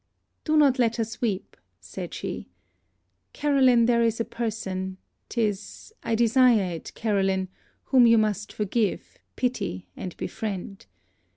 [0.45, 2.49] 'Do not let us weep,' said she,
[3.33, 4.97] 'Caroline, there is a person
[5.29, 7.49] 'tis, I desire it, Caroline
[7.83, 10.87] whom you must forgive, pity, and befriend.